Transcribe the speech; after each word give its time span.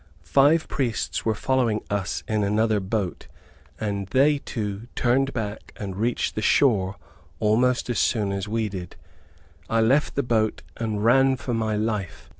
Five 0.23 0.67
priests 0.67 1.25
were 1.25 1.35
following 1.35 1.83
us 1.91 2.23
in 2.27 2.43
another 2.43 2.79
boat, 2.79 3.27
and 3.79 4.07
they 4.07 4.39
too, 4.39 4.87
turned 4.95 5.31
back, 5.31 5.73
and 5.77 5.95
reached 5.95 6.33
the 6.33 6.41
shore 6.41 6.95
almost 7.39 7.87
as 7.87 7.99
soon 7.99 8.31
as 8.31 8.47
we 8.47 8.67
did. 8.67 8.95
I 9.69 9.79
left 9.81 10.15
the 10.15 10.23
boat 10.23 10.63
and 10.75 11.05
ran 11.05 11.35
for 11.37 11.53
my 11.53 11.75
life. 11.75 12.29